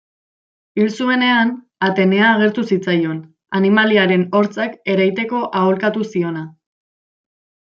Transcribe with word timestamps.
Hil 0.83 0.87
zuenean, 1.01 1.51
Atenea 1.87 2.29
agertu 2.37 2.63
zitzaion, 2.75 3.19
animaliaren 3.61 4.25
hortzak 4.41 4.75
ereiteko 4.95 5.43
aholkatu 5.61 6.09
ziona. 6.15 6.45